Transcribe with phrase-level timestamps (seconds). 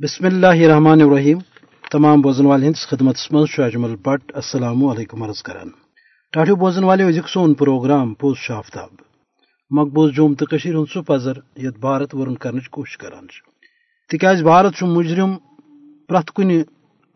[0.00, 1.38] بسم اللہ الرحمن الرحیم
[1.84, 5.68] تمام بوزن والے ہندس خدمت من اجمل بٹ السلام علیکم عرض کران
[6.32, 8.88] ٹاٹو بوزن والے ازک سون پروگرام پوز شافتاب
[9.70, 13.26] مقبوض جوم تو ہند سہ پزر یت بھارت ورن کرنچ کوشش کران
[14.10, 15.36] تکیاز بھارت مجرم
[16.08, 16.50] پرت کن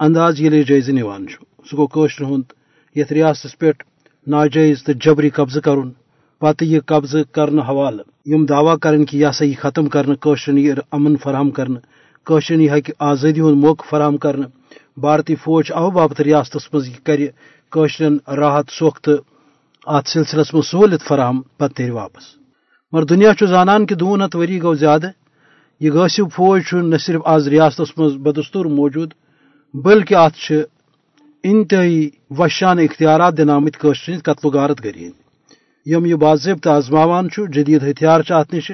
[0.00, 1.26] انداز یل جائزہ نوان
[1.66, 2.52] سہ گوشر ہند
[2.96, 3.72] یت ریاست پہ
[4.26, 5.90] ناجائز تو جبری قبضہ کرن
[6.42, 10.74] پتہ یہ قبضہ کرنے حوالہ یم دعویٰ کرن کہ یہ سا یہ ختم کرشرن یہ
[10.92, 11.97] امن فراہم کرنے
[12.28, 14.46] قشرن یہ ہکہ آزادی ہند موقع فراہم کرنے
[14.96, 16.88] بھارتی فوج او باپت ریاست مز
[17.72, 19.16] کرشرن راحت سوخ تو
[19.86, 22.24] ات سلسلس من سہولت فراہم، پتہ تیر واپس۔
[22.92, 25.10] مگر دنیا زانان کہ دون ہتھ وری گو زیادہ
[25.80, 29.10] یہ غصب فوج نہ صرف آز ریاست مز بدستور موجود،
[29.74, 30.52] بلکہ ات
[31.44, 35.10] انتہائی وشان اختیارات دن آمت قتل و غارت گری
[35.86, 38.70] یم یہ باضابطہ آزماوان جدید ہتھیار ات نش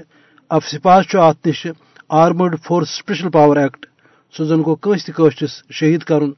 [0.51, 1.67] اف سپاہ ات نش
[2.09, 3.87] armed force special power act
[4.35, 6.31] سہ زن گو کنس تشرس شہید کرن،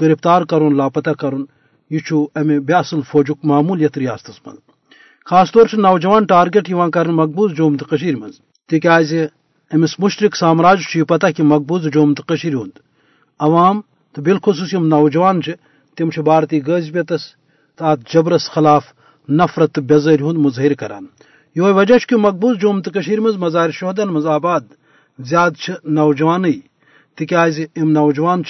[0.00, 1.44] گرفتار کرن، لاپتہ کرن،
[1.90, 4.54] یہ امہ بیاصل فوجک معمول یت ریاست من
[5.26, 8.30] خاص طور سے نوجوان ٹارگیٹ کر مقبوض جوم تو من
[8.68, 9.12] تکیاز
[9.70, 12.78] امس مشرق سامراج یہ پتہ کہ مقبوض جوم تو ہند۔
[13.40, 13.80] عوام
[14.12, 15.40] تو بالخصوص یم نوجوان
[15.98, 17.22] تم بھارتی غذبیتس
[17.76, 18.84] تو ات جبرس خلاف
[19.28, 21.06] نفرت تو بےزری ہند مظاہر کران۔
[21.56, 24.60] یہ وجہ کہ مقبوض جوم تو مز مزار شہدن مز آباد
[25.18, 26.44] زیادہ نوجوان
[27.18, 28.42] تکیاز ام نوجوان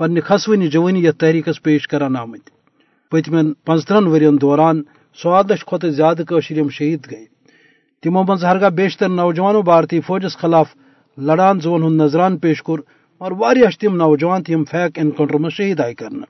[0.00, 2.50] پنہ خسونی جوانی یتھ تحریکس پیش کران آمت
[3.12, 4.82] پتمن پانچترن ورین دوران
[5.18, 7.26] سواد لچھ کھت زیادہ قشر شہید گئی
[8.02, 10.74] تمو من ہرگاہ بیشتر نوجوانوں بھارتی فوجس خلاف
[11.18, 12.78] لڑان زون ہند نظران پیش کور
[13.20, 16.26] اور واریاہ تم نوجوان تم فیک انکاؤنٹر من شہید آئی کرنا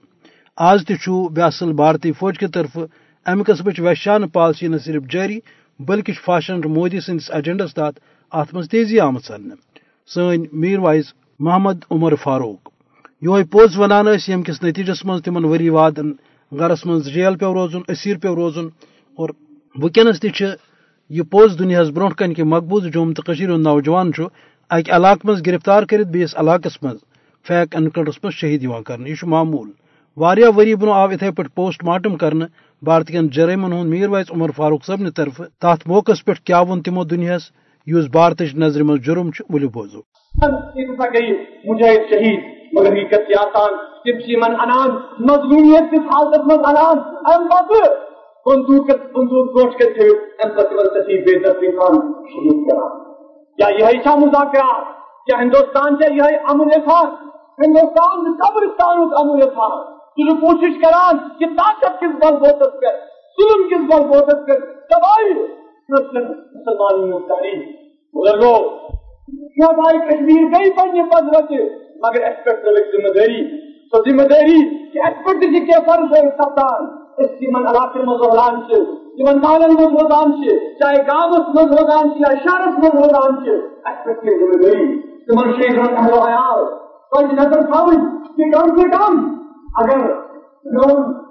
[0.58, 2.78] آز تہ بیاصل بھارتی فوج کی طرف
[3.26, 5.38] امہ قسمچ وحشان پالسی نہ صرف جاری،
[5.80, 7.98] بلکہ فاشن مودی سندس ایجنڈس تحت
[8.32, 9.71] ات من تیزی آمت سننے
[10.10, 12.68] سن میر وائز محمد عمر فاروق.
[13.22, 15.98] یہ پوز ونان یم کس نتیجس من تم وری واد
[16.52, 18.66] گرس من جیل پہ روزن، اسیر پہ روزن،
[19.18, 19.28] اور
[19.76, 20.44] ونکس تہ
[21.10, 24.10] یہ پوز دنیا برو کن کہ مقبوض جوم تو نوجوان
[24.70, 26.96] اکہ علاقہ مز گرفتار کرت بیس علاقس مز
[27.46, 29.70] فیک انکاؤنٹرس مز شہید کر یہ معمول۔
[30.16, 32.44] واریاہ وری برو آو اتھے پہ پوسٹ مارٹم کرنے
[32.82, 37.04] بھارتین جرائمن ہند میر وائز عمر فاروق صبن طرف تات موقع پہ کیا ون تمو
[37.04, 37.50] دنیاس
[37.86, 40.00] اس بھارت نظر من جرم ولو بوزو۔
[41.64, 42.40] مجاہد شہید،
[42.72, 43.72] مگر یہ کت آسان
[44.04, 46.98] تم من انان، مظلومیت کس حالت من انان
[47.32, 47.80] ام پتہ
[48.46, 50.08] بندوق بندوق گوش کر تھے
[50.44, 51.96] ام پتہ من تسی بے دستی خان
[52.32, 52.86] شہید کرا۔
[53.58, 54.84] یا یہ چھا مذاکرات
[55.26, 57.08] کیا ہندوستان چا یہ امن احساس
[57.66, 62.94] ہندوستان قبرستان امن احساس تو کوشش کران کہ طاقت کس بل بوتت کر
[63.40, 64.60] ظلم کس بل بوتت کر
[64.90, 65.61] تباہی۔
[65.92, 67.68] مسلمانوں تاریخ
[68.14, 68.68] بزرگو
[69.48, 71.52] کیا بھائی کشمیر گئی پڑھنے پذرت
[71.96, 76.86] مگر اس پر ذمہ داری۔ تو ذمہ داری کہ اس پر کیا فرض ہے سپتان
[77.18, 78.80] اس کی من علاقے میں زہران سے
[79.24, 83.56] من مالن میں زہران سے، چاہے گاؤں میں زہران سے یا شہرت میں زہران سے۔
[83.66, 86.64] اس پر ذمہ داری۔ کہ شیخ رن اہل و عیال
[87.10, 87.96] کوئی نظر تھاوئی
[88.36, 89.36] کہ کم سے کم
[89.76, 90.08] اگر
[90.64, 91.22] لوگ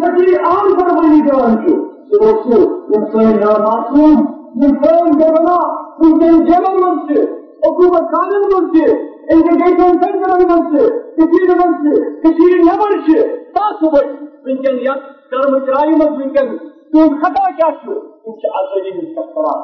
[0.00, 0.34] سجہی
[3.64, 4.24] معصوم
[11.20, 13.22] إنسان سنتر منشي كثير منشي
[13.54, 16.56] كثير ونکن یت کرم چرائی مز ونکن
[16.94, 19.62] تہد خطا کیا تم آزادی مستقبل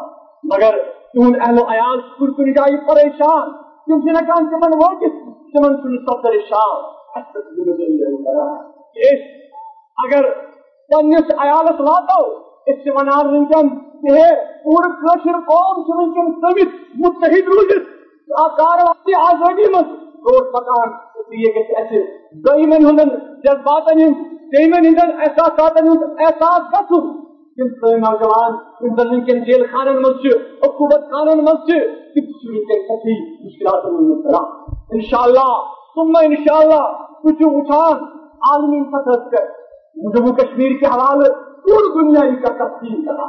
[0.53, 0.79] مگر
[1.15, 3.51] تہد اہل و عیال کن کن جائیں پریشان
[3.91, 5.19] تم ہکان تمن وقت
[5.55, 6.89] تمن کن صدر شام
[10.05, 10.31] اگر
[10.91, 12.21] پنس عیالس واتو
[12.73, 13.69] اس ونان ونکن
[14.05, 14.29] کہ
[14.65, 17.97] پور کشر قوم ونکن سمت متحد روزت
[18.59, 19.93] کاروائی آزادی مز
[20.25, 20.93] روڈ پکان
[21.37, 22.03] یہ کہ
[22.45, 23.11] دائمن ہندن
[23.45, 27.11] جذباتن ہند تیمن ہندن احساساتن ہند احساس گھن
[27.59, 30.27] تم سن نوجوان تم زن ونکن جیل خانن مز
[30.63, 34.43] عقوبت خانن مز تم ونکن سخی مشکلات مبتلا
[34.91, 35.51] انشاءاللہ،
[35.95, 36.83] ثم انشاءاللہ،
[37.23, 38.05] کچھ اٹھان
[38.43, 39.49] عالمی سطح کر۔
[40.15, 41.33] جموں کشمیر کے حوالے
[41.65, 43.29] پوری دنیا کا تفصیل کرا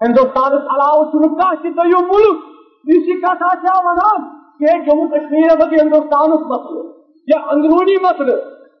[0.00, 2.44] ہندوستان علاوہ سنکا کہ تو ملک
[2.86, 4.22] اسی کا کیا ونان
[4.60, 6.82] کہ جموں کشمیر بلکہ ہندوستان مسئلہ
[7.26, 8.36] یا اندرونی مسئلہ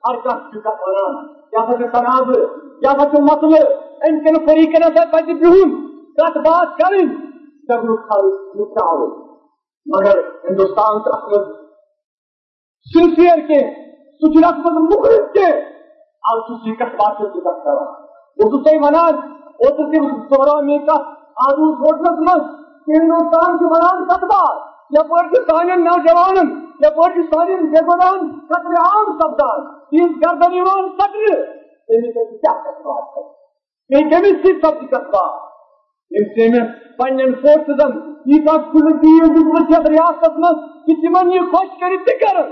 [0.08, 1.16] ہر کس کا قرآن،
[1.52, 2.40] یا سا تناظر
[2.82, 3.62] یا سا مسئلہ
[4.08, 5.74] ان کے فریقن سے پتہ بہن
[6.16, 7.04] کت بات کریں۔
[7.68, 9.06] شرمک حال مکتاو
[9.86, 11.52] مگر ہندوستان سے اخمد
[12.86, 13.60] سنسیئر کے
[14.22, 15.46] سچن اخمد مخرج کے۔
[16.24, 17.86] آج سچی کت بات سے سکت کرا۔
[18.40, 19.14] وہ تو صحیح منان
[19.62, 20.98] وہ تو صرف سورا میں کا
[21.46, 22.44] آدھو سوٹنس مز
[22.88, 26.50] ہندوستان کے منان کت بات یا پاکستان نوجوان
[26.80, 31.30] یا پاکستان جگودان قتل عام سپدان تیز گردن ایمان سکر
[31.88, 33.30] کیا کت بات ہے
[33.90, 35.40] کہ کیمس سی سب کت بات
[36.98, 37.96] پن فورسزن
[38.26, 42.42] یوتہ کھل تیل دس یتھ ریاست من کہ تمن یہ خوش کر کر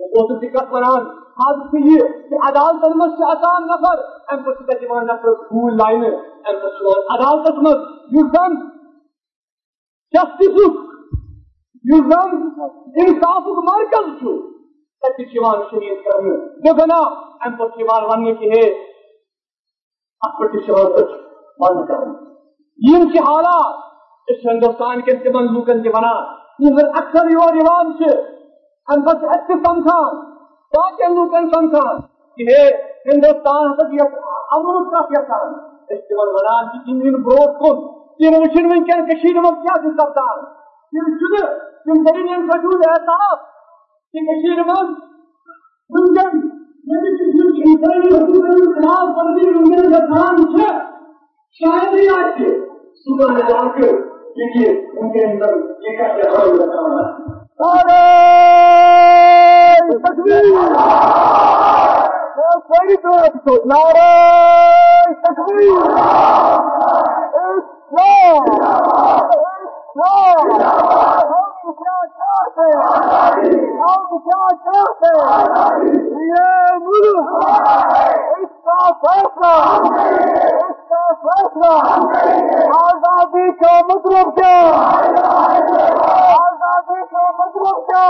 [0.00, 1.08] اوس کت ونان
[1.40, 7.00] حادثہ یہ کہ عدالتن مز آسان نفر ام پہ تک نفر پھول لائن ام پہ
[7.14, 8.60] عدالت مز زن
[10.14, 10.88] جسٹس زن
[11.84, 14.32] انصاف مرکز چھو
[15.02, 16.96] تک شریف کرنے دیکھنا
[17.46, 18.64] ام پہ ون کہ ہے
[20.22, 21.04] ات پہ
[21.60, 22.12] بند کرنا
[22.78, 23.78] یم کی حالات
[24.28, 26.12] اس ہندوستان کے تمن لوکن کے بنا
[26.58, 28.12] یہ پھر اکثر یور یوان سے
[28.88, 30.20] ہم بس اتنے سمجھان
[30.72, 32.00] باقی لوکن سمجھان
[32.38, 32.62] کہ ہے
[33.06, 34.16] ہندوستان تک یہ
[34.50, 35.52] امرت کا کیا یسان
[35.88, 37.80] اس تمن ونان کہ ان ان بروت کن
[38.20, 40.42] تم وچن ونکن کشیر من کیا سے سپدان
[40.92, 43.38] دلیل ان وجود احساس
[44.14, 44.94] کہ کشیر من
[46.80, 50.68] جو انسانی حقوق کے خلاف ورزی ونکن کا کام ہے
[51.60, 52.50] شاید ہی آج کے
[53.04, 53.88] صبح جا کے
[54.36, 57.02] دیکھیے ان کے اندر یہ کیسے حال رکھا ہوا
[62.70, 62.96] کوئی
[63.44, 64.10] تو نارے
[65.22, 65.90] تکبیر
[67.42, 69.49] اسلام!
[69.92, 72.66] کیا چاہتے
[73.78, 75.10] ہم کیا چاہتے
[76.26, 77.32] یہ ملک
[78.36, 79.54] اس کا فیصلہ
[80.60, 81.72] اس کا فیصلہ
[82.76, 84.54] آزادی کا مطلب کیا
[86.38, 88.04] آزادی کا مطلب کیا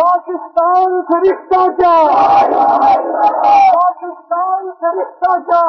[0.00, 1.94] پاکستان سے رشتہ کیا
[3.72, 5.62] پاکستان سے رشتہ کیا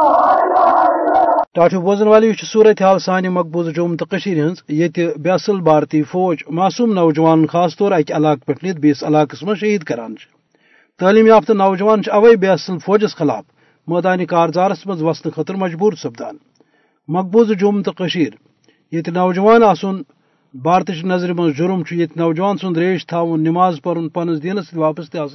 [1.55, 4.87] ٹاٹو بوزن والے صورت حال سانہ مقبوض جوم تو ہز یہ
[5.23, 9.83] بیاصل بھارتی فوج معصوم نوجوان، خاص طور اکہ علاقہ پہ نت بیس علاقس من شہید
[9.83, 10.15] کران
[10.99, 13.43] تعلیم یافتہ نوجوان اوے بیاصل فوجس خلاف
[13.87, 16.35] میدانی کارزارس مز وسن خطر مجبور سپدان۔
[17.09, 20.01] مقبوض جوم تو یہ نوجوان آسن
[20.53, 25.09] بھارت نظر من جرم یہ نوجوان سند ریش تھون نماز پرن پنس دینس ست واپس
[25.09, 25.27] تہ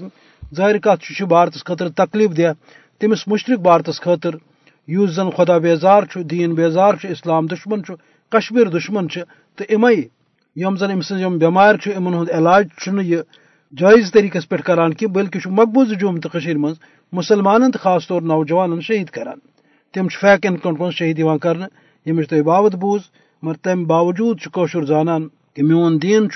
[0.56, 2.52] ظاہر کت بھارتس خطر تکلیف دہ
[3.00, 4.34] تمس مشرق بھارتس خاطر
[4.88, 7.80] یس زن خدا بیزار دین بیزار اسلام دشمن
[8.32, 9.06] کشمیر دشمن
[9.56, 9.94] تو امے
[10.56, 12.66] یم زن ام سم بمار ان ہند علاج
[13.02, 13.20] یہ
[13.72, 16.28] جائز طریقہ پہ کران کی، بلکہ مقبوض جوم تو
[16.58, 16.72] من
[17.12, 19.38] مسلمان تو خاص طور نوجوان شہید کران۔
[19.94, 21.56] تم فیک انکاؤنٹ شہید کر
[22.06, 23.00] یمچ تھی باوت بوز
[23.42, 26.28] مگر تم باوجود کوشر زانان کہ میون دین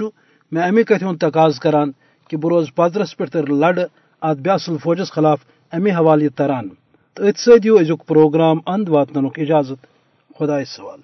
[0.53, 1.91] میں امی کت ہند تقاض کران
[2.31, 3.79] کہ بہ روز پدرس پہ لڑ
[4.23, 5.39] ات بیاصل فوجس خلاف
[5.73, 6.69] امی حوالہ تران۔
[7.21, 9.79] تو ات سو ازیک پروگرام اند واتن اجازت.
[10.35, 11.01] خدا سوال.